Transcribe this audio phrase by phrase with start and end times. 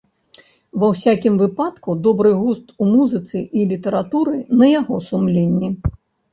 [0.83, 4.35] Ва ўсякім выпадку добры густ у музыцы і літаратуры
[4.65, 5.75] на яго сумленні.